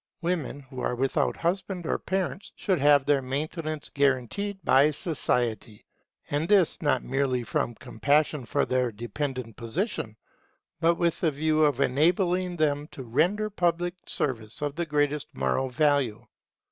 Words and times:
Women 0.23 0.61
who 0.61 0.79
are 0.79 0.95
without 0.95 1.37
husband 1.37 1.85
or 1.85 1.99
parents 1.99 2.51
should 2.55 2.79
have 2.79 3.05
their 3.05 3.21
maintenance 3.21 3.87
guaranteed 3.89 4.57
by 4.65 4.89
society; 4.89 5.85
and 6.31 6.49
this 6.49 6.81
not 6.81 7.03
merely 7.03 7.43
from 7.43 7.75
compassion 7.75 8.43
for 8.45 8.65
their 8.65 8.91
dependent 8.91 9.57
position, 9.57 10.17
but 10.79 10.95
with 10.95 11.19
the 11.21 11.29
view 11.29 11.63
of 11.63 11.79
enabling 11.81 12.55
them 12.57 12.87
to 12.93 13.03
render 13.03 13.51
public 13.51 13.93
service 14.07 14.63
of 14.63 14.75
the 14.75 14.87
greatest 14.87 15.27
moral 15.35 15.69
value. 15.69 16.25